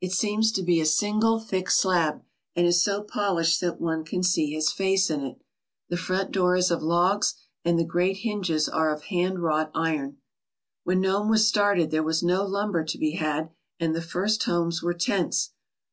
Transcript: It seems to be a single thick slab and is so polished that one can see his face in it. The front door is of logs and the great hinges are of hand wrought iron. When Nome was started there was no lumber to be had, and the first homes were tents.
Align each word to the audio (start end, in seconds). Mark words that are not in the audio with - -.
It 0.00 0.10
seems 0.10 0.50
to 0.54 0.62
be 0.64 0.80
a 0.80 0.84
single 0.84 1.38
thick 1.38 1.70
slab 1.70 2.24
and 2.56 2.66
is 2.66 2.82
so 2.82 3.00
polished 3.00 3.60
that 3.60 3.80
one 3.80 4.02
can 4.04 4.24
see 4.24 4.50
his 4.52 4.72
face 4.72 5.08
in 5.08 5.22
it. 5.22 5.40
The 5.88 5.96
front 5.96 6.32
door 6.32 6.56
is 6.56 6.72
of 6.72 6.82
logs 6.82 7.36
and 7.64 7.78
the 7.78 7.84
great 7.84 8.16
hinges 8.16 8.68
are 8.68 8.92
of 8.92 9.04
hand 9.04 9.38
wrought 9.38 9.70
iron. 9.72 10.16
When 10.82 11.00
Nome 11.00 11.28
was 11.30 11.46
started 11.46 11.92
there 11.92 12.02
was 12.02 12.24
no 12.24 12.44
lumber 12.44 12.84
to 12.84 12.98
be 12.98 13.12
had, 13.12 13.50
and 13.78 13.94
the 13.94 14.02
first 14.02 14.42
homes 14.42 14.82
were 14.82 14.94
tents. 14.94 15.52